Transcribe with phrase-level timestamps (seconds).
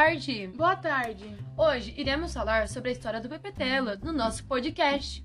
[0.00, 0.46] tarde!
[0.56, 1.36] Boa tarde!
[1.58, 5.22] Hoje iremos falar sobre a história do Pepetela no nosso podcast.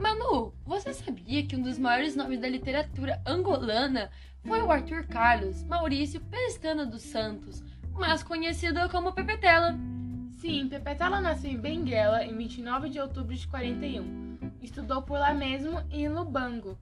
[0.00, 4.10] Manu, você sabia que um dos maiores nomes da literatura angolana
[4.42, 7.62] foi o Arthur Carlos Maurício Pestana dos Santos,
[7.92, 9.76] mais conhecido como Pepetela?
[10.38, 14.38] Sim, Pepetela nasceu em Benguela em 29 de outubro de 41.
[14.62, 16.78] Estudou por lá mesmo e em Lubango.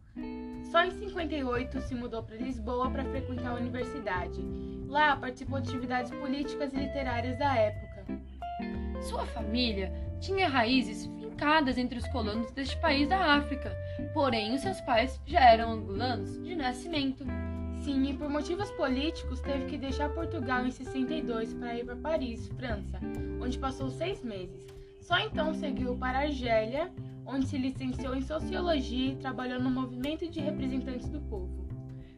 [0.71, 4.40] Só em 58 se mudou para Lisboa para frequentar a universidade.
[4.88, 8.04] Lá participou de atividades políticas e literárias da época.
[9.02, 13.76] Sua família tinha raízes fincadas entre os colonos deste país da África,
[14.12, 17.25] porém os seus pais já eram angolanos de nascimento.
[17.82, 22.48] Sim, e por motivos políticos teve que deixar Portugal em 62 para ir para Paris,
[22.56, 22.98] França,
[23.42, 24.66] onde passou seis meses.
[25.03, 26.90] Só então seguiu para Argélia,
[27.26, 31.64] onde se licenciou em Sociologia e trabalhou no movimento de representantes do povo.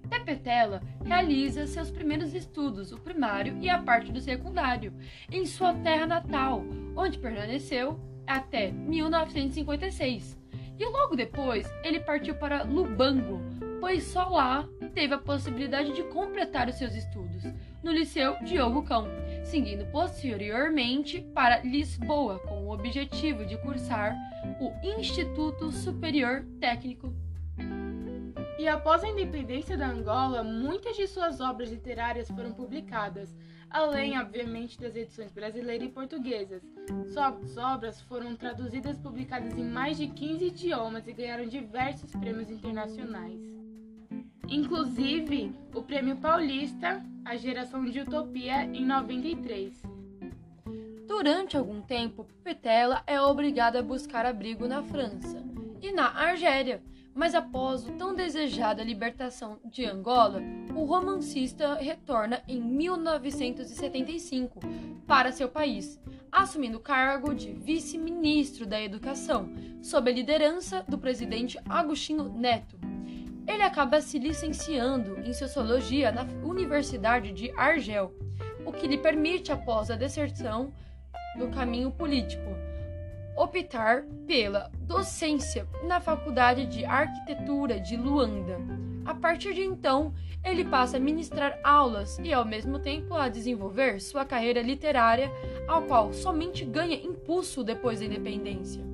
[0.09, 4.93] Pepetela realiza seus primeiros estudos, o primário e a parte do secundário,
[5.31, 6.65] em sua terra natal,
[6.97, 10.39] onde permaneceu até 1956.
[10.79, 13.41] E logo depois ele partiu para Lubango,
[13.81, 17.45] pois só lá teve a possibilidade de completar os seus estudos,
[17.83, 19.07] no Liceu Diogo Cão,
[19.45, 24.17] seguindo posteriormente para Lisboa, com o objetivo de cursar
[24.61, 27.15] o Instituto Superior Técnico
[28.59, 33.37] e após a independência da Angola, muitas de suas obras literárias foram publicadas,
[33.69, 36.63] além, obviamente, das edições brasileira e portuguesas.
[37.13, 42.51] Suas obras foram traduzidas e publicadas em mais de 15 idiomas e ganharam diversos prêmios
[42.51, 43.41] internacionais.
[44.49, 49.83] Inclusive, o Prêmio Paulista, A Geração de Utopia, em 93.
[51.07, 55.43] Durante algum tempo, Petela é obrigada a buscar abrigo na França
[55.83, 56.83] e na Argélia
[57.17, 60.43] mas após o tão desejada libertação de Angola,
[60.75, 64.61] o romancista retorna em 1975
[65.07, 65.99] para seu país,
[66.31, 69.49] assumindo o cargo de vice-ministro da Educação,
[69.81, 72.79] sob a liderança do presidente Agostinho Neto.
[73.49, 78.15] Ele acaba se licenciando em Sociologia na Universidade de Argel,
[78.67, 80.71] o que lhe permite, após a deserção
[81.39, 82.51] do caminho político,
[83.37, 88.59] optar pela docência na Faculdade de Arquitetura de Luanda.
[89.05, 94.01] A partir de então, ele passa a ministrar aulas e, ao mesmo tempo, a desenvolver
[94.01, 95.31] sua carreira literária,
[95.69, 98.85] ao qual somente ganha impulso depois da independência.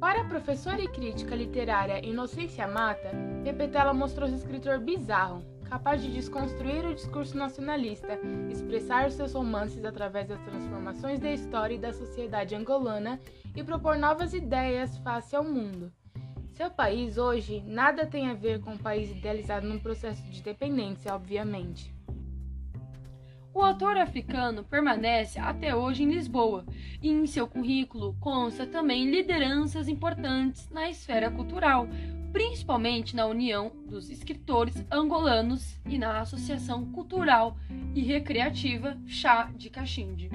[0.00, 3.10] Para a professora e crítica literária Inocência Mata,
[3.44, 8.18] Pepetela mostrou-se escritor bizarro, capaz de desconstruir o discurso nacionalista,
[8.50, 13.20] expressar seus romances através das transformações da história e da sociedade angolana
[13.54, 15.92] e propor novas ideias face ao mundo.
[16.52, 21.14] Seu país hoje nada tem a ver com o país idealizado num processo de dependência,
[21.14, 21.94] obviamente.
[23.52, 26.64] O autor africano permanece até hoje em Lisboa
[27.02, 31.88] e em seu currículo consta também lideranças importantes na esfera cultural,
[32.36, 37.56] principalmente na União dos Escritores Angolanos e na Associação Cultural
[37.94, 40.28] e Recreativa Chá de Caxinde.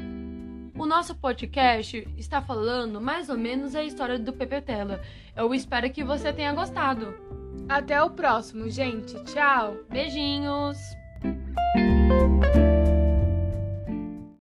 [0.75, 4.99] O nosso podcast está falando mais ou menos a história do Pepetela.
[5.35, 7.13] Eu espero que você tenha gostado.
[7.69, 9.13] Até o próximo, gente.
[9.25, 9.77] Tchau.
[9.87, 10.79] Beijinhos.